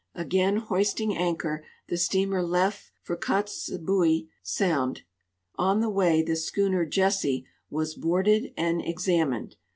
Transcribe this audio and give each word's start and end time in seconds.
Again 0.15 0.57
hoisting 0.57 1.15
anchor 1.15 1.63
the 1.87 1.95
steamer 1.95 2.41
left 2.41 2.89
for 3.03 3.15
Kotzebue 3.15 4.29
sound. 4.41 5.03
On 5.57 5.79
the 5.79 5.91
Avay 5.91 6.23
the 6.25 6.35
schooner 6.35 6.87
Jessie 6.87 7.45
Avas 7.71 7.95
boarded 7.95 8.51
and 8.57 8.83
examined. 8.83 9.57